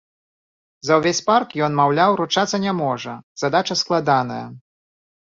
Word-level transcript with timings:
За 0.87 0.93
ўвесь 1.01 1.19
парк 1.27 1.49
ён, 1.67 1.75
маўляў, 1.79 2.13
ручацца 2.21 2.61
не 2.65 2.73
можа, 2.81 3.13
задача 3.43 3.79
складаная. 3.83 4.41